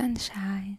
sunshine! 0.00 0.78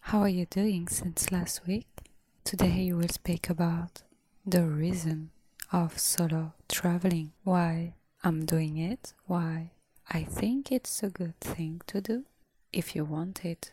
How 0.00 0.20
are 0.22 0.30
you 0.30 0.46
doing 0.46 0.88
since 0.88 1.30
last 1.30 1.66
week? 1.66 2.08
Today 2.42 2.86
we 2.86 2.94
will 2.94 3.08
speak 3.10 3.50
about 3.50 4.00
the 4.46 4.64
reason 4.64 5.28
of 5.70 5.98
solo 5.98 6.54
traveling, 6.70 7.32
why 7.44 7.92
I'm 8.24 8.46
doing 8.46 8.78
it, 8.78 9.12
why 9.26 9.72
I 10.08 10.24
think 10.24 10.72
it's 10.72 11.02
a 11.02 11.10
good 11.10 11.38
thing 11.38 11.82
to 11.88 12.00
do 12.00 12.24
if 12.72 12.96
you 12.96 13.04
want 13.04 13.44
it, 13.44 13.72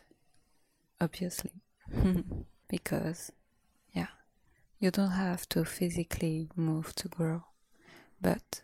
obviously. 1.00 1.62
because, 2.68 3.32
yeah, 3.94 4.12
you 4.80 4.90
don't 4.90 5.12
have 5.12 5.48
to 5.48 5.64
physically 5.64 6.50
move 6.54 6.94
to 6.96 7.08
grow, 7.08 7.44
but 8.20 8.60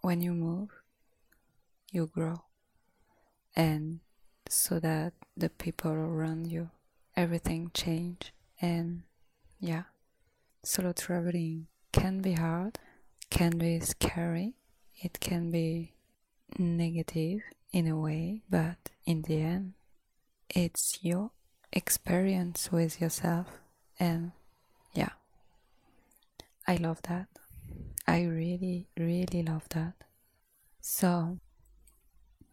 when 0.00 0.22
you 0.22 0.32
move, 0.32 0.70
you 1.92 2.06
grow. 2.06 2.40
And 3.54 4.00
so 4.52 4.78
that 4.80 5.12
the 5.36 5.48
people 5.50 5.90
around 5.90 6.46
you, 6.46 6.70
everything 7.16 7.70
change. 7.74 8.32
And 8.60 9.02
yeah, 9.60 9.84
solo 10.62 10.92
traveling 10.92 11.66
can 11.92 12.20
be 12.20 12.32
hard, 12.32 12.78
can 13.30 13.58
be 13.58 13.80
scary, 13.80 14.54
it 15.02 15.20
can 15.20 15.50
be 15.50 15.92
negative 16.58 17.40
in 17.72 17.86
a 17.86 17.98
way, 17.98 18.42
but 18.48 18.90
in 19.04 19.22
the 19.22 19.40
end, 19.40 19.74
it's 20.48 20.98
your 21.02 21.30
experience 21.72 22.70
with 22.72 23.00
yourself. 23.00 23.46
And 23.98 24.32
yeah, 24.94 25.10
I 26.66 26.76
love 26.76 27.02
that. 27.02 27.28
I 28.06 28.22
really, 28.24 28.88
really 28.96 29.42
love 29.42 29.68
that. 29.70 29.94
So, 30.80 31.40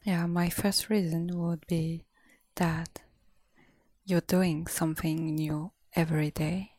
yeah, 0.04 0.26
my 0.26 0.50
first 0.50 0.90
reason 0.90 1.30
would 1.34 1.66
be 1.68 2.04
that 2.56 3.02
you're 4.06 4.22
doing 4.22 4.68
something 4.68 5.36
new 5.36 5.72
every 5.96 6.30
day, 6.30 6.74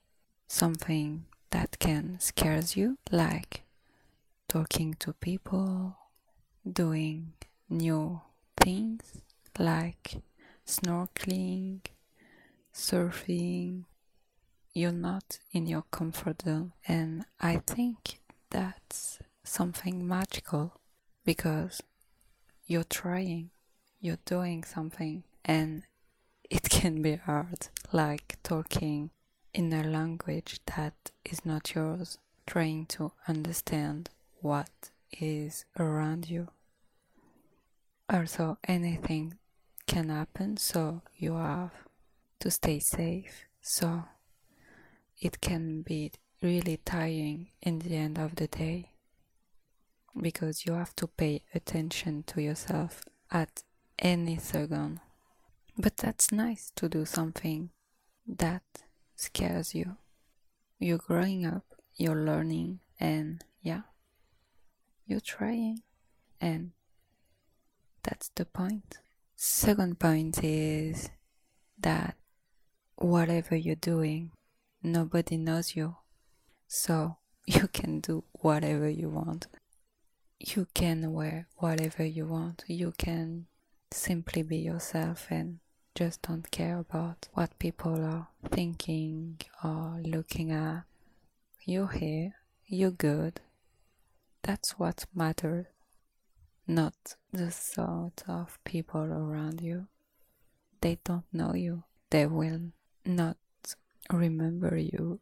something 0.47 1.25
that 1.51 1.79
can 1.79 2.19
scares 2.21 2.77
you, 2.77 2.99
like 3.11 3.63
talking 4.49 4.95
to 5.01 5.15
people, 5.15 5.97
doing 6.71 7.33
new 7.71 8.21
things 8.59 9.23
like 9.59 10.23
snorkeling, 10.67 11.81
surfing. 12.75 13.85
You're 14.75 14.93
not 14.93 15.39
in 15.53 15.67
your 15.67 15.85
comfort 15.91 16.43
zone, 16.43 16.73
and 16.87 17.25
I 17.41 17.63
think 17.67 18.19
that's 18.51 19.19
something 19.45 20.07
magical 20.07 20.81
because 21.25 21.81
you're 22.67 22.85
trying, 22.85 23.51
you're 24.01 24.19
doing 24.25 24.65
something, 24.65 25.25
and 25.45 25.83
it 26.49 26.63
can 26.71 27.03
be 27.03 27.17
hard, 27.17 27.69
like 27.93 28.39
talking 28.43 29.11
in 29.53 29.73
a 29.73 29.85
language 29.85 30.61
that 30.75 31.11
is 31.25 31.45
not 31.45 31.75
yours, 31.75 32.19
trying 32.47 32.87
to 32.87 33.13
understand 33.29 34.11
what 34.41 34.91
is 35.21 35.65
around 35.79 36.29
you. 36.29 36.49
Also, 38.09 38.59
anything 38.67 39.39
can 39.87 40.09
happen, 40.09 40.57
so 40.57 41.03
you 41.17 41.35
have 41.35 41.73
to 42.41 42.51
stay 42.51 42.79
safe. 42.79 43.47
So, 43.61 44.05
it 45.21 45.41
can 45.41 45.83
be 45.83 46.13
really 46.43 46.79
tiring 46.85 47.49
in 47.63 47.79
the 47.79 47.97
end 47.97 48.19
of 48.19 48.37
the 48.37 48.47
day 48.47 48.94
because 50.21 50.65
you 50.65 50.75
have 50.75 50.95
to 50.97 51.07
pay 51.07 51.43
attention 51.55 52.23
to 52.25 52.41
yourself 52.41 53.03
at 53.31 53.63
any 53.99 54.37
second. 54.37 55.01
But 55.77 55.97
that's 55.97 56.31
nice 56.31 56.71
to 56.77 56.89
do 56.89 57.05
something 57.05 57.71
that 58.27 58.63
scares 59.17 59.75
you. 59.75 59.97
You're 60.79 60.99
growing 60.99 61.47
up, 61.47 61.65
you're 61.97 62.25
learning, 62.25 62.81
and 63.01 63.45
yeah, 63.61 63.83
you're 65.07 65.21
trying, 65.21 65.83
and 66.41 66.73
that's 68.03 68.31
the 68.35 68.45
point. 68.45 68.99
Second 69.37 69.99
point 69.99 70.43
is 70.45 71.11
that 71.79 72.17
whatever 72.97 73.57
you're 73.57 73.75
doing, 73.75 74.31
nobody 74.83 75.37
knows 75.37 75.75
you, 75.75 75.97
so 76.69 77.17
you 77.47 77.67
can 77.69 78.01
do 78.01 78.25
whatever 78.33 78.89
you 78.89 79.09
want 79.09 79.49
you 80.39 80.67
can 80.75 81.13
wear 81.13 81.47
whatever 81.57 82.05
you 82.05 82.27
want. 82.27 82.65
You 82.67 82.93
can 82.97 83.47
simply 83.91 84.43
be 84.43 84.59
yourself 84.59 85.29
and 85.31 85.59
just 85.95 86.23
don't 86.23 86.51
care 86.51 86.79
about 86.79 87.29
what 87.35 87.59
people 87.59 88.05
are 88.05 88.29
thinking 88.51 89.41
or 89.63 90.01
looking 90.03 90.51
at. 90.51 90.83
You're 91.65 91.89
here, 91.89 92.35
you're 92.67 92.91
good. 92.91 93.41
That's 94.43 94.73
what 94.73 95.07
matters, 95.15 95.67
not 96.67 96.95
the 97.33 97.51
sort 97.51 98.23
of 98.29 98.59
people 98.65 99.01
around 99.05 99.63
you. 99.63 99.87
They 100.81 100.99
don't 101.05 101.25
know 101.33 101.55
you, 101.55 101.85
they 102.11 102.27
will 102.27 102.73
not 103.07 103.39
remember 104.11 104.77
you 104.77 105.21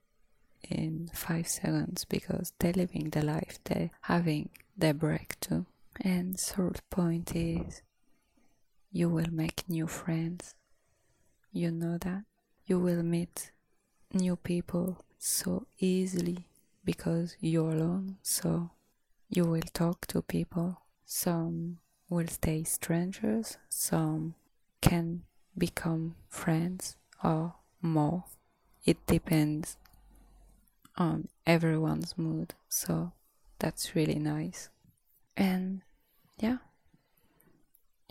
in 0.69 1.11
five 1.13 1.47
seconds 1.49 2.05
because 2.05 2.53
they're 2.59 2.73
living 2.73 3.11
the 3.11 3.23
life 3.23 3.59
they're 3.65 3.91
having 4.03 4.49
their 4.77 4.95
break 4.95 5.39
too. 5.41 5.67
And 6.01 6.39
third 6.39 6.81
point 6.91 7.35
is 7.35 7.83
you 8.91 9.09
will 9.09 9.31
make 9.31 9.69
new 9.69 9.87
friends. 9.87 10.55
You 11.53 11.71
know 11.71 11.99
that 11.99 12.25
you 12.67 12.79
will 12.79 13.03
meet 13.03 13.53
new 14.13 14.37
people 14.37 15.05
so 15.19 15.67
easily 15.79 16.47
because 16.85 17.37
you're 17.41 17.71
alone. 17.71 18.17
So 18.23 18.71
you 19.29 19.45
will 19.45 19.69
talk 19.73 20.07
to 20.09 20.23
people. 20.23 20.81
Some 21.05 21.79
will 22.09 22.29
stay 22.29 22.65
strangers, 22.65 23.57
some 23.69 24.35
can 24.83 25.23
become 25.57 26.15
friends 26.29 26.97
or 27.25 27.55
more. 27.81 28.25
It 28.85 29.07
depends 29.07 29.77
on 30.97 31.29
everyone's 31.47 32.19
mood. 32.19 32.55
So 32.69 33.13
that's 33.63 33.95
really 33.95 34.19
nice. 34.19 34.71
And 35.37 35.83
yeah, 36.41 36.59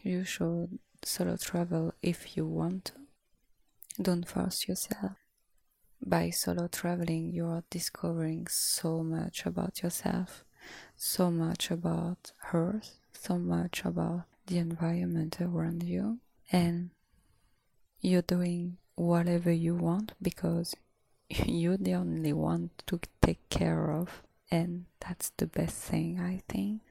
you 0.02 0.24
should 0.24 0.80
solo 1.04 1.36
travel 1.36 1.94
if 2.02 2.38
you 2.38 2.46
want 2.46 2.86
to. 2.86 2.94
Don't 4.02 4.26
force 4.26 4.66
yourself. 4.70 5.18
By 6.04 6.30
solo 6.30 6.70
traveling, 6.70 7.34
you 7.34 7.48
are 7.48 7.66
discovering 7.70 8.48
so 8.48 9.04
much 9.04 9.46
about 9.46 9.84
yourself, 9.84 10.46
so 10.96 11.30
much 11.30 11.70
about 11.70 12.32
Earth, 12.54 12.98
so 13.12 13.38
much 13.38 13.84
about 13.84 14.24
the 14.48 14.58
environment 14.58 15.42
around 15.42 15.84
you, 15.84 16.20
and 16.50 16.92
you're 18.00 18.22
doing 18.22 18.78
whatever 18.96 19.52
you 19.52 19.76
want 19.76 20.14
because 20.22 20.76
you're 21.30 21.78
the 21.78 21.94
only 21.94 22.32
one 22.32 22.70
to 22.88 23.02
take 23.22 23.50
care 23.50 23.92
of 23.92 24.24
and 24.52 24.86
that's 25.00 25.32
the 25.38 25.48
best 25.48 25.78
thing 25.78 26.20
I 26.20 26.42
think. 26.50 26.82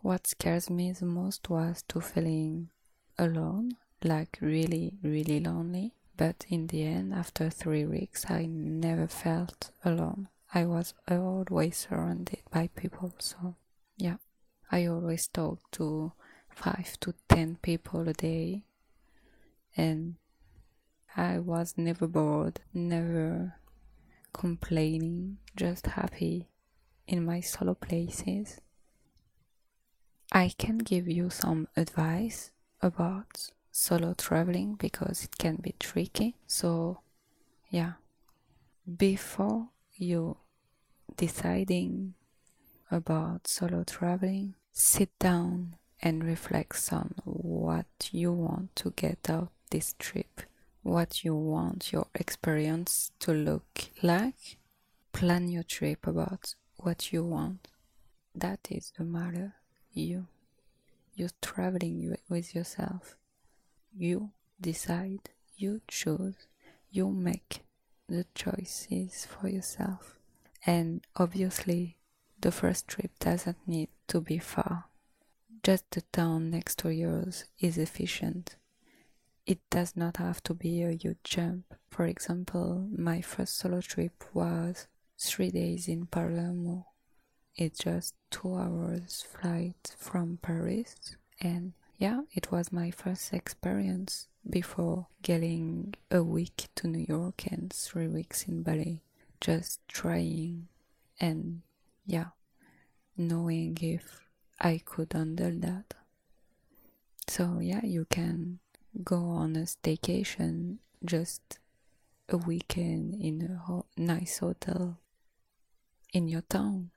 What 0.00 0.26
scares 0.26 0.68
me 0.68 0.92
the 0.92 1.06
most 1.06 1.48
was 1.48 1.82
to 1.88 2.00
feeling 2.00 2.70
alone, 3.18 3.76
like 4.02 4.38
really, 4.40 4.94
really 5.02 5.40
lonely. 5.40 5.94
But 6.16 6.44
in 6.48 6.66
the 6.66 6.82
end, 6.82 7.14
after 7.14 7.48
three 7.48 7.84
weeks, 7.84 8.28
I 8.28 8.46
never 8.46 9.06
felt 9.06 9.70
alone. 9.84 10.28
I 10.52 10.64
was 10.64 10.94
always 11.08 11.76
surrounded 11.76 12.42
by 12.50 12.68
people, 12.74 13.14
so 13.18 13.54
yeah. 13.96 14.16
I 14.70 14.86
always 14.86 15.28
talk 15.28 15.60
to 15.72 16.12
five 16.50 16.98
to 17.00 17.14
ten 17.28 17.56
people 17.62 18.08
a 18.08 18.12
day, 18.12 18.64
and 19.76 20.16
I 21.16 21.38
was 21.38 21.74
never 21.76 22.06
bored, 22.06 22.60
never 22.74 23.54
complaining, 24.32 25.38
just 25.56 25.86
happy 25.86 26.48
in 27.08 27.24
my 27.24 27.40
solo 27.40 27.74
places. 27.74 28.60
I 30.30 30.52
can 30.58 30.78
give 30.78 31.08
you 31.08 31.30
some 31.30 31.66
advice 31.74 32.50
about 32.82 33.50
solo 33.72 34.12
traveling 34.12 34.74
because 34.74 35.24
it 35.24 35.38
can 35.38 35.56
be 35.56 35.74
tricky. 35.80 36.36
So, 36.46 37.00
yeah, 37.70 37.92
before 38.96 39.68
you 39.96 40.36
deciding 41.16 42.14
about 42.90 43.48
solo 43.48 43.84
traveling, 43.84 44.54
sit 44.72 45.10
down 45.18 45.76
and 46.02 46.22
reflect 46.22 46.90
on 46.92 47.14
what 47.24 48.10
you 48.12 48.32
want 48.32 48.76
to 48.76 48.90
get 48.90 49.30
out 49.30 49.50
this 49.70 49.94
trip, 49.98 50.42
what 50.82 51.24
you 51.24 51.34
want 51.34 51.92
your 51.92 52.06
experience 52.14 53.12
to 53.20 53.32
look 53.32 53.90
like. 54.02 54.58
Plan 55.12 55.48
your 55.48 55.64
trip 55.64 56.06
about 56.06 56.54
what 56.78 57.12
you 57.12 57.24
want. 57.24 57.68
That 58.34 58.68
is 58.70 58.92
the 58.96 59.04
matter. 59.04 59.54
You. 59.92 60.26
You're 61.14 61.30
traveling 61.42 62.16
with 62.28 62.54
yourself. 62.54 63.16
You 63.96 64.30
decide, 64.60 65.30
you 65.56 65.80
choose, 65.88 66.46
you 66.90 67.08
make 67.10 67.64
the 68.08 68.24
choices 68.34 69.26
for 69.26 69.48
yourself. 69.48 70.18
And 70.64 71.04
obviously, 71.16 71.96
the 72.40 72.52
first 72.52 72.86
trip 72.86 73.10
doesn't 73.18 73.58
need 73.66 73.88
to 74.08 74.20
be 74.20 74.38
far. 74.38 74.84
Just 75.62 75.90
the 75.90 76.02
town 76.12 76.50
next 76.50 76.78
to 76.78 76.90
yours 76.90 77.44
is 77.58 77.78
efficient. 77.78 78.56
It 79.44 79.58
does 79.70 79.96
not 79.96 80.18
have 80.18 80.42
to 80.44 80.54
be 80.54 80.82
a 80.82 80.92
huge 80.92 81.18
jump. 81.24 81.74
For 81.90 82.06
example, 82.06 82.86
my 82.96 83.20
first 83.20 83.56
solo 83.56 83.80
trip 83.80 84.24
was 84.32 84.86
three 85.18 85.50
days 85.50 85.88
in 85.88 86.06
Palermo. 86.06 86.86
It's 87.56 87.80
just 87.80 88.14
two 88.30 88.54
hours 88.54 89.22
flight 89.22 89.94
from 89.98 90.38
Paris 90.40 91.16
and 91.40 91.72
yeah, 91.98 92.22
it 92.32 92.52
was 92.52 92.72
my 92.72 92.90
first 92.92 93.32
experience 93.32 94.28
before 94.48 95.08
getting 95.22 95.94
a 96.10 96.22
week 96.22 96.68
to 96.76 96.86
New 96.86 97.04
York 97.08 97.46
and 97.50 97.72
three 97.72 98.06
weeks 98.06 98.44
in 98.44 98.62
Bali. 98.62 99.02
Just 99.40 99.80
trying 99.88 100.68
and 101.20 101.62
yeah, 102.06 102.30
knowing 103.16 103.76
if 103.80 104.20
I 104.60 104.80
could 104.84 105.12
handle 105.12 105.52
that. 105.60 105.94
So 107.26 107.58
yeah, 107.60 107.84
you 107.84 108.06
can 108.08 108.60
go 109.04 109.16
on 109.16 109.56
a 109.56 109.60
staycation 109.60 110.78
just 111.04 111.58
a 112.28 112.36
weekend 112.36 113.14
in 113.20 113.42
a 113.50 113.56
ho- 113.66 113.86
nice 113.96 114.38
hotel 114.38 114.98
in 116.12 116.28
your 116.28 116.42
town. 116.42 116.90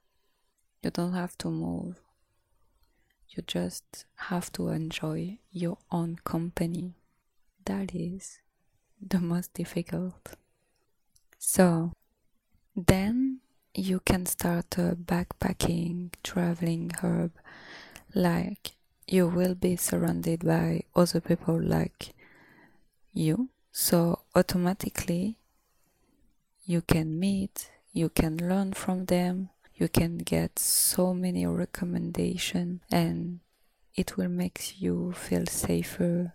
You 0.82 0.90
don't 0.90 1.12
have 1.12 1.36
to 1.38 1.48
move. 1.48 2.00
You 3.28 3.42
just 3.46 4.04
have 4.16 4.52
to 4.52 4.68
enjoy 4.68 5.38
your 5.50 5.78
own 5.90 6.16
company. 6.24 6.94
That 7.64 7.94
is 7.94 8.40
the 9.00 9.20
most 9.20 9.54
difficult. 9.54 10.34
So 11.38 11.92
then 12.76 13.40
you 13.74 14.00
can 14.00 14.26
start 14.26 14.76
a 14.76 14.96
backpacking 14.96 16.10
traveling 16.22 16.90
herb 17.02 17.32
like 18.14 18.72
you 19.06 19.26
will 19.26 19.54
be 19.54 19.76
surrounded 19.76 20.44
by 20.44 20.82
other 20.94 21.20
people 21.20 21.60
like 21.60 22.14
you 23.12 23.48
so 23.70 24.20
automatically 24.34 25.38
you 26.64 26.80
can 26.82 27.18
meet 27.18 27.71
you 27.92 28.08
can 28.08 28.36
learn 28.36 28.72
from 28.72 29.06
them. 29.06 29.50
You 29.74 29.88
can 29.88 30.18
get 30.18 30.58
so 30.58 31.12
many 31.12 31.46
recommendations 31.46 32.80
and 32.90 33.40
it 33.94 34.16
will 34.16 34.28
make 34.28 34.80
you 34.80 35.12
feel 35.12 35.46
safer 35.46 36.32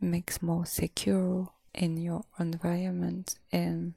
makes 0.00 0.42
more 0.42 0.66
secure 0.66 1.48
in 1.72 1.96
your 1.96 2.24
environment. 2.38 3.36
And 3.50 3.94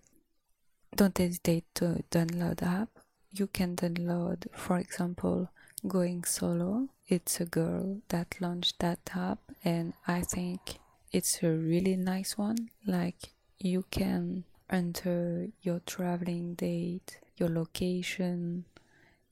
don't 0.95 1.17
hesitate 1.17 1.65
to 1.75 2.03
download 2.11 2.63
app. 2.63 2.89
You 3.31 3.47
can 3.47 3.75
download 3.75 4.47
for 4.53 4.77
example 4.77 5.49
going 5.87 6.23
solo. 6.23 6.89
It's 7.07 7.39
a 7.39 7.45
girl 7.45 8.01
that 8.09 8.41
launched 8.41 8.79
that 8.79 8.99
app 9.15 9.39
and 9.63 9.93
i 10.07 10.21
think 10.21 10.79
it's 11.11 11.41
a 11.43 11.49
really 11.49 11.95
nice 11.95 12.37
one. 12.37 12.69
Like 12.85 13.33
you 13.59 13.85
can 13.91 14.43
enter 14.69 15.47
your 15.61 15.79
traveling 15.85 16.55
date 16.55 17.19
your 17.37 17.49
location 17.49 18.65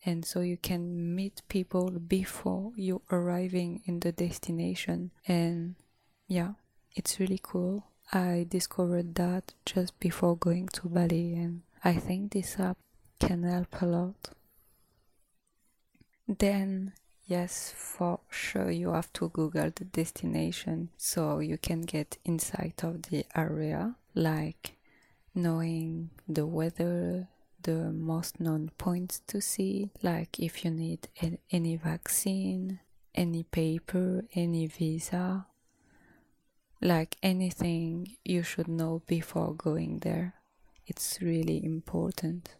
and 0.06 0.24
so 0.24 0.42
you 0.42 0.58
can 0.58 1.16
meet 1.16 1.42
people 1.48 1.90
before 1.90 2.72
you 2.76 3.02
arriving 3.12 3.82
in 3.86 4.00
the 4.02 4.12
destination. 4.12 5.12
And 5.28 5.76
yeah 6.28 6.54
it's 6.94 7.20
really 7.20 7.40
cool. 7.42 7.88
I 8.14 8.46
discovered 8.48 9.16
that 9.16 9.54
just 9.66 10.00
before 10.00 10.38
going 10.38 10.68
to 10.74 10.88
bali 10.88 11.34
and 11.34 11.64
i 11.84 11.94
think 11.94 12.32
this 12.32 12.60
app 12.60 12.78
can 13.20 13.44
help 13.44 13.82
a 13.82 13.86
lot. 13.86 14.30
Then 16.28 16.94
yes 17.26 17.74
for 17.76 18.20
sure 18.30 18.70
you 18.70 18.92
have 18.92 19.12
to 19.14 19.30
google 19.30 19.72
the 19.76 19.86
destination 19.86 20.90
so 20.98 21.40
you 21.40 21.58
can 21.58 21.82
get 21.82 22.20
insight 22.24 22.84
of 22.84 23.02
the 23.04 23.26
area 23.36 23.96
like 24.14 24.76
knowing 25.36 26.10
the 26.28 26.46
weather 26.46 27.28
the 27.64 27.92
most 27.92 28.40
known 28.40 28.70
points 28.78 29.22
to 29.28 29.42
see, 29.42 29.90
like 30.02 30.40
if 30.40 30.64
you 30.64 30.72
need 30.72 31.08
any 31.52 31.76
vaccine, 31.76 32.80
any 33.14 33.44
paper, 33.44 34.24
any 34.34 34.68
visa, 34.68 35.48
like 36.82 37.18
anything 37.24 38.16
you 38.24 38.44
should 38.44 38.68
know 38.68 39.02
before 39.08 39.54
going 39.56 40.00
there. 40.00 40.36
It's 40.86 41.20
really 41.22 41.66
important. 41.66 42.56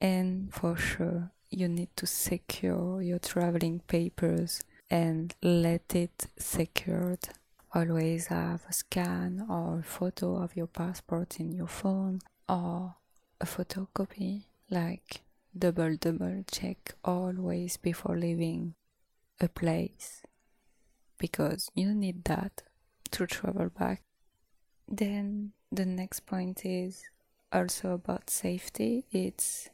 And 0.00 0.52
for 0.52 0.76
sure, 0.76 1.30
you 1.50 1.68
need 1.68 1.94
to 1.96 2.06
secure 2.06 3.02
your 3.02 3.18
traveling 3.18 3.80
papers 3.80 4.62
and 4.90 5.34
let 5.42 5.94
it 5.94 6.26
secured. 6.38 7.28
Always 7.74 8.26
have 8.26 8.64
a 8.68 8.72
scan 8.72 9.46
or 9.48 9.78
a 9.78 9.82
photo 9.82 10.36
of 10.36 10.54
your 10.56 10.66
passport 10.66 11.40
in 11.40 11.52
your 11.52 11.66
phone 11.66 12.20
or 12.48 12.96
a 13.40 13.46
photocopy, 13.46 14.44
like 14.70 15.22
double 15.58 15.96
double 15.96 16.44
check 16.50 16.94
always 17.04 17.78
before 17.78 18.16
leaving 18.16 18.74
a 19.40 19.48
place 19.48 20.22
because 21.18 21.70
you 21.74 21.94
need 21.94 22.24
that 22.24 22.62
to 23.12 23.26
travel 23.26 23.70
back. 23.70 24.02
Then 24.86 25.52
the 25.70 25.86
next 25.86 26.26
point 26.26 26.66
is 26.66 27.04
also 27.52 27.92
about 27.92 28.28
safety. 28.28 29.04
It's 29.10 29.70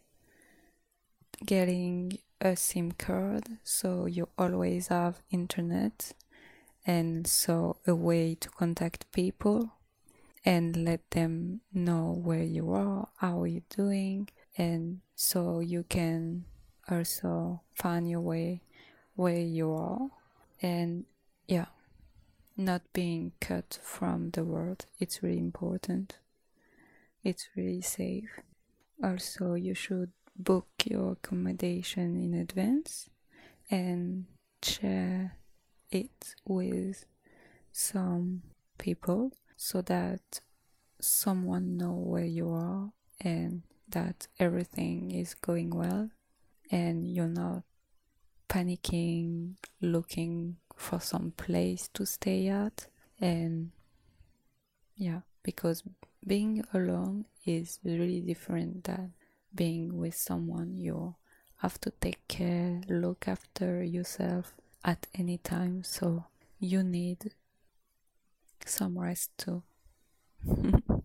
getting 1.45 2.19
a 2.41 2.55
SIM 2.55 2.93
card 2.93 3.59
so 3.65 4.07
you 4.07 4.29
always 4.39 4.89
have 4.89 5.23
internet 5.31 6.13
and 6.89 7.27
so 7.27 7.77
a 7.87 7.95
way 7.95 8.35
to 8.35 8.49
contact 8.49 9.13
people 9.13 9.75
and 10.45 10.77
let 10.85 11.09
them 11.11 11.61
know 11.73 12.19
where 12.25 12.43
you 12.43 12.73
are, 12.73 13.09
how 13.19 13.45
you're 13.45 13.63
doing, 13.69 14.29
and 14.57 15.01
so 15.15 15.61
you 15.61 15.85
can 15.85 16.45
also 16.91 17.61
find 17.75 18.09
your 18.09 18.23
way 18.23 18.63
where 19.15 19.39
you 19.39 19.73
are. 19.73 20.09
And 20.61 21.05
yeah 21.47 21.67
not 22.57 22.83
being 22.93 23.31
cut 23.41 23.79
from 23.83 24.31
the 24.31 24.45
world 24.45 24.87
it's 24.99 25.23
really 25.23 25.39
important. 25.39 26.19
It's 27.23 27.49
really 27.57 27.81
safe. 27.83 28.31
Also 29.03 29.55
you 29.55 29.75
should 29.75 30.11
book 30.37 30.67
your 30.85 31.13
accommodation 31.13 32.17
in 32.17 32.35
advance 32.35 33.09
and 33.71 34.27
share 34.63 35.37
it 35.91 36.35
with 36.47 37.05
some 37.73 38.43
people 38.79 39.33
so 39.57 39.83
that 39.83 40.41
someone 41.01 41.77
know 41.77 41.93
where 41.93 42.25
you 42.25 42.51
are 42.51 42.91
and 43.21 43.63
that 43.89 44.27
everything 44.39 45.11
is 45.11 45.35
going 45.35 45.71
well 45.71 46.11
and 46.71 47.07
you're 47.07 47.27
not 47.27 47.63
panicking 48.49 49.55
looking 49.81 50.57
for 50.77 51.01
some 51.01 51.33
place 51.37 51.89
to 51.95 52.05
stay 52.05 52.49
at. 52.49 52.87
And 53.21 53.71
yeah 54.97 55.21
because 55.43 55.83
being 56.27 56.65
alone 56.75 57.25
is 57.47 57.79
really 57.85 58.21
different 58.21 58.85
than 58.85 59.13
being 59.55 59.97
with 59.97 60.15
someone. 60.15 60.77
You 60.77 61.15
have 61.59 61.81
to 61.81 61.91
take 61.91 62.27
care 62.29 62.83
look 62.89 63.27
after 63.27 63.83
yourself 63.83 64.55
at 64.85 65.07
any 65.15 65.39
time 65.39 65.83
so 65.83 66.25
you 66.59 66.83
need 66.83 67.33
some 68.65 68.99
rest 68.99 69.31
too. 69.39 69.63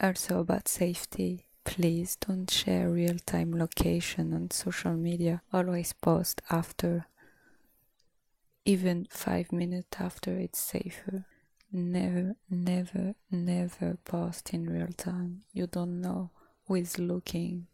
also 0.00 0.40
about 0.40 0.68
safety, 0.68 1.46
please 1.64 2.16
don't 2.16 2.50
share 2.50 2.88
real 2.90 3.16
time 3.26 3.52
location 3.58 4.32
on 4.32 4.50
social 4.50 4.92
media. 4.94 5.42
Always 5.52 5.92
post 5.92 6.42
after, 6.50 7.06
even 8.64 9.06
five 9.10 9.52
minutes 9.52 9.96
after 10.00 10.38
it's 10.38 10.60
safer. 10.60 11.26
Never, 11.72 12.36
never, 12.48 13.14
never 13.30 13.98
post 14.04 14.50
in 14.50 14.70
real 14.70 14.92
time. 14.96 15.42
You 15.52 15.66
don't 15.66 16.00
know 16.00 16.30
who 16.66 16.76
is 16.76 16.98
looking 16.98 17.66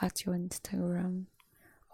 at 0.00 0.24
your 0.24 0.34
Instagram 0.34 1.26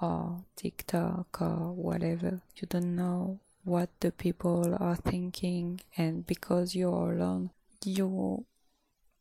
or 0.00 0.44
TikTok 0.56 1.40
or 1.40 1.72
whatever. 1.72 2.40
You 2.56 2.66
don't 2.68 2.96
know 2.96 3.40
what 3.64 3.90
the 4.00 4.10
people 4.10 4.76
are 4.80 4.96
thinking 4.96 5.80
and 5.96 6.26
because 6.26 6.74
you're 6.74 7.12
alone 7.12 7.50
you 7.84 8.44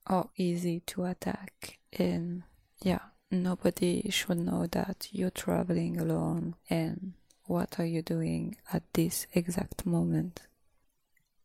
are 0.07 0.29
easy 0.37 0.79
to 0.79 1.03
attack 1.03 1.77
and 1.91 2.43
yeah 2.81 2.99
nobody 3.29 4.09
should 4.09 4.37
know 4.37 4.65
that 4.65 5.09
you're 5.11 5.29
traveling 5.29 5.99
alone 5.99 6.55
and 6.69 7.13
what 7.45 7.79
are 7.79 7.85
you 7.85 8.01
doing 8.01 8.55
at 8.71 8.81
this 8.93 9.27
exact 9.33 9.85
moment 9.85 10.39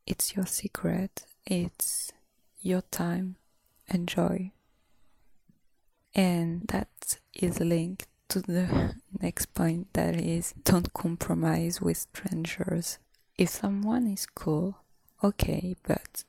it's 0.06 0.36
your 0.36 0.46
secret, 0.46 1.24
it's 1.46 2.12
your 2.60 2.82
time. 2.82 3.36
Enjoy. 3.88 4.52
And 6.14 6.62
that 6.68 7.18
is 7.32 7.58
linked 7.60 8.06
to 8.28 8.40
the 8.40 8.94
next 9.20 9.54
point 9.54 9.92
that 9.92 10.16
is 10.16 10.54
don't 10.64 10.92
compromise 10.92 11.80
with 11.80 11.96
strangers. 11.96 12.98
If 13.36 13.50
someone 13.50 14.06
is 14.06 14.26
cool, 14.26 14.76
okay, 15.22 15.76
but 15.86 16.24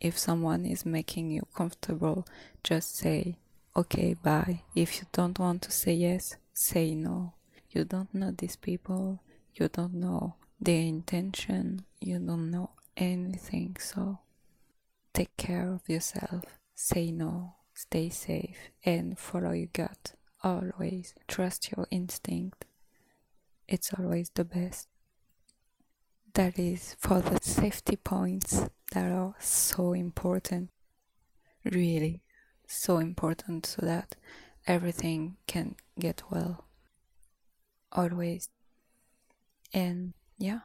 if 0.00 0.18
someone 0.18 0.66
is 0.66 0.84
making 0.84 1.30
you 1.30 1.42
comfortable, 1.54 2.26
just 2.62 2.96
say, 2.96 3.36
okay, 3.76 4.14
bye. 4.14 4.62
If 4.74 4.98
you 4.98 5.06
don't 5.12 5.38
want 5.38 5.62
to 5.62 5.72
say 5.72 5.94
yes, 5.94 6.36
say 6.52 6.94
no. 6.94 7.34
You 7.70 7.84
don't 7.84 8.14
know 8.14 8.30
these 8.30 8.56
people, 8.56 9.20
you 9.54 9.68
don't 9.68 9.94
know 9.94 10.34
their 10.60 10.80
intention, 10.80 11.84
you 12.00 12.18
don't 12.18 12.50
know 12.50 12.70
anything, 12.96 13.76
so 13.80 14.18
take 15.12 15.36
care 15.36 15.72
of 15.72 15.88
yourself, 15.88 16.44
say 16.74 17.10
no, 17.10 17.54
stay 17.74 18.08
safe, 18.10 18.56
and 18.84 19.18
follow 19.18 19.52
your 19.52 19.68
gut. 19.72 20.12
Always 20.44 21.14
trust 21.26 21.72
your 21.72 21.88
instinct, 21.90 22.66
it's 23.66 23.92
always 23.94 24.30
the 24.30 24.44
best. 24.44 24.88
That 26.34 26.58
is 26.58 26.96
for 27.00 27.20
the 27.20 27.38
safety 27.42 27.96
points 27.96 28.68
that 28.92 29.10
are 29.10 29.34
so 29.40 29.92
important, 29.94 30.70
really 31.64 32.20
so 32.66 32.98
important, 32.98 33.66
so 33.66 33.86
that 33.86 34.16
everything 34.66 35.36
can 35.46 35.76
get 35.98 36.22
well. 36.30 36.66
Always. 37.92 38.50
And 39.72 40.12
yeah, 40.38 40.60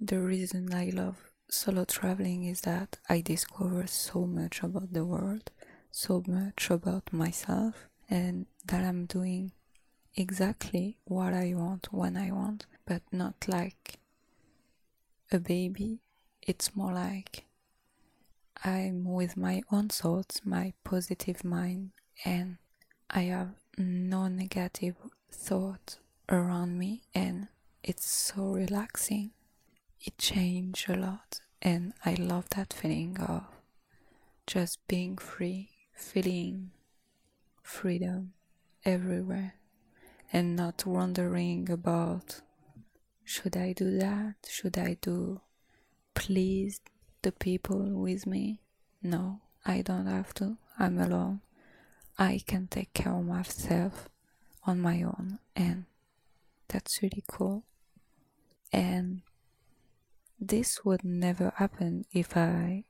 the 0.00 0.20
reason 0.20 0.72
I 0.72 0.90
love 0.94 1.30
solo 1.50 1.84
traveling 1.84 2.44
is 2.44 2.62
that 2.62 2.98
I 3.08 3.20
discover 3.20 3.86
so 3.86 4.26
much 4.26 4.62
about 4.62 4.92
the 4.92 5.04
world, 5.04 5.50
so 5.90 6.22
much 6.26 6.70
about 6.70 7.12
myself, 7.12 7.88
and 8.08 8.46
that 8.66 8.84
I'm 8.84 9.06
doing 9.06 9.52
exactly 10.14 10.98
what 11.04 11.32
I 11.32 11.54
want 11.54 11.92
when 11.92 12.16
I 12.16 12.30
want, 12.30 12.66
but 12.86 13.02
not 13.10 13.34
like 13.46 13.98
a 15.30 15.38
baby. 15.38 16.00
It's 16.42 16.74
more 16.76 16.92
like 16.92 17.44
I'm 18.64 19.04
with 19.04 19.36
my 19.36 19.62
own 19.70 19.88
thoughts, 19.88 20.40
my 20.44 20.72
positive 20.84 21.44
mind, 21.44 21.90
and 22.24 22.58
I 23.10 23.22
have 23.22 23.54
no 23.76 24.28
negative 24.28 24.96
thoughts 25.30 25.98
around 26.28 26.78
me, 26.78 27.02
and 27.14 27.48
it's 27.82 28.08
so 28.08 28.52
relaxing. 28.52 29.30
It 30.00 30.18
changed 30.18 30.88
a 30.90 30.96
lot, 30.96 31.40
and 31.60 31.94
I 32.04 32.14
love 32.14 32.48
that 32.50 32.72
feeling 32.72 33.18
of 33.20 33.44
just 34.46 34.86
being 34.88 35.16
free, 35.16 35.70
feeling 35.94 36.70
freedom 37.62 38.32
everywhere, 38.84 39.54
and 40.32 40.56
not 40.56 40.84
wondering 40.86 41.70
about 41.70 42.40
should 43.24 43.56
I 43.56 43.72
do 43.72 43.96
that? 43.98 44.34
Should 44.48 44.76
I 44.78 44.96
do 45.00 45.40
please 46.14 46.80
the 47.22 47.32
people 47.32 47.78
with 47.78 48.26
me? 48.26 48.60
No, 49.02 49.40
I 49.64 49.82
don't 49.82 50.06
have 50.06 50.34
to. 50.34 50.56
I'm 50.78 50.98
alone. 50.98 51.40
I 52.18 52.40
can 52.46 52.66
take 52.66 52.92
care 52.92 53.12
of 53.12 53.24
myself 53.24 54.08
on 54.64 54.80
my 54.80 55.02
own, 55.02 55.38
and 55.56 55.86
that's 56.68 57.02
really 57.02 57.24
cool. 57.26 57.64
And 58.72 59.22
this 60.40 60.84
would 60.84 61.04
never 61.04 61.52
happen 61.56 62.04
if 62.12 62.36
I 62.36 62.84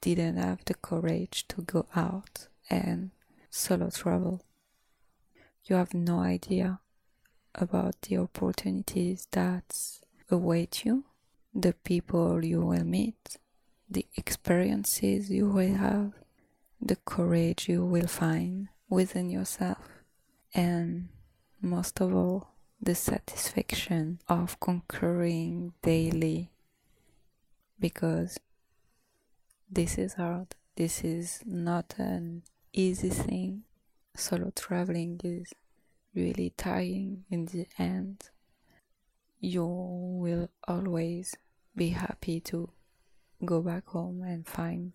didn't 0.00 0.36
have 0.36 0.64
the 0.64 0.74
courage 0.74 1.46
to 1.48 1.62
go 1.62 1.86
out 1.96 2.48
and 2.70 3.10
solo 3.50 3.90
travel. 3.90 4.42
You 5.64 5.76
have 5.76 5.94
no 5.94 6.20
idea 6.20 6.80
about 7.54 8.02
the 8.02 8.18
opportunities 8.18 9.26
that 9.32 10.00
await 10.30 10.84
you, 10.84 11.04
the 11.54 11.72
people 11.72 12.44
you 12.44 12.60
will 12.60 12.84
meet, 12.84 13.36
the 13.90 14.06
experiences 14.16 15.30
you 15.30 15.48
will 15.48 15.74
have, 15.74 16.12
the 16.80 16.96
courage 16.96 17.68
you 17.68 17.84
will 17.84 18.06
find 18.06 18.68
within 18.88 19.28
yourself, 19.30 19.88
and 20.54 21.08
most 21.60 22.00
of 22.00 22.14
all, 22.14 22.54
the 22.80 22.94
satisfaction 22.94 24.20
of 24.28 24.60
conquering 24.60 25.72
daily 25.82 26.50
because 27.80 28.38
this 29.70 29.98
is 29.98 30.14
hard. 30.14 30.54
This 30.76 31.02
is 31.02 31.42
not 31.44 31.94
an 31.98 32.42
easy 32.72 33.10
thing. 33.10 33.64
Solo 34.18 34.50
traveling 34.50 35.20
is 35.22 35.54
really 36.12 36.52
tiring 36.56 37.24
in 37.30 37.46
the 37.46 37.68
end. 37.78 38.30
You 39.38 39.64
will 39.64 40.50
always 40.66 41.36
be 41.76 41.90
happy 41.90 42.40
to 42.40 42.68
go 43.44 43.62
back 43.62 43.86
home 43.86 44.22
and 44.22 44.44
find 44.44 44.92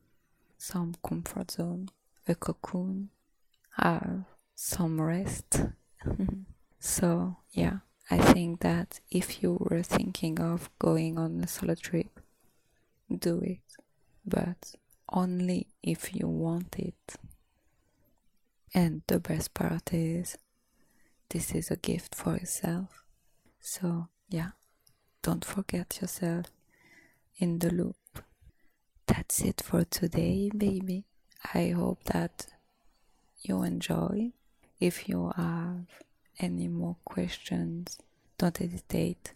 some 0.58 0.96
comfort 1.08 1.52
zone, 1.52 1.88
a 2.28 2.36
cocoon, 2.36 3.12
have 3.78 4.26
some 4.56 5.00
rest. 5.00 5.62
so, 6.82 7.38
yeah, 7.52 7.78
I 8.12 8.18
think 8.18 8.60
that 8.60 9.00
if 9.10 9.42
you 9.42 9.58
were 9.58 9.84
thinking 9.84 10.42
of 10.42 10.70
going 10.80 11.18
on 11.18 11.42
a 11.42 11.48
solo 11.48 11.76
trip, 11.76 12.20
do 13.10 13.40
it, 13.40 13.62
but 14.26 14.76
only 15.08 15.68
if 15.82 16.14
you 16.14 16.28
want 16.28 16.76
it. 16.78 17.16
And 18.74 19.04
the 19.08 19.20
best 19.20 19.54
part 19.54 19.94
is, 19.94 20.38
this 21.30 21.52
is 21.52 21.70
a 21.72 21.76
gift 21.76 22.16
for 22.16 22.38
yourself. 22.38 23.04
So, 23.60 24.08
yeah, 24.30 24.52
don't 25.22 25.46
forget 25.46 26.00
yourself 26.02 26.48
in 27.38 27.60
the 27.60 27.72
loop 27.72 27.96
that's 29.08 29.42
it 29.42 29.62
for 29.62 29.84
today, 29.84 30.50
baby. 30.56 31.06
I 31.54 31.70
hope 31.70 32.04
that 32.06 32.48
you 33.42 33.64
enjoy. 33.64 34.32
If 34.80 35.08
you 35.08 35.32
have 35.36 35.86
any 36.40 36.68
more 36.68 36.98
questions, 37.06 38.00
don't 38.38 38.58
hesitate 38.58 39.34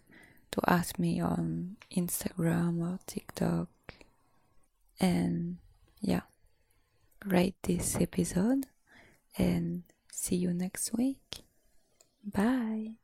to 0.50 0.60
ask 0.66 0.98
me 0.98 1.20
on 1.20 1.76
Instagram 1.96 2.80
or 2.80 2.98
TikTok. 3.06 3.68
And 4.98 5.58
yeah, 6.00 6.22
rate 7.24 7.56
this 7.62 7.96
episode 8.00 8.66
and 9.36 9.82
see 10.12 10.36
you 10.36 10.52
next 10.52 10.92
week. 10.92 11.44
Bye. 12.24 12.94